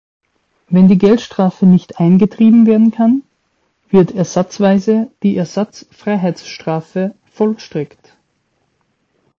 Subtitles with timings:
[0.69, 3.21] Wenn die Geldstrafe nicht eingetrieben werden kann,
[3.91, 8.17] wird ersatzweise die Ersatzfreiheitsstrafe vollstreckt.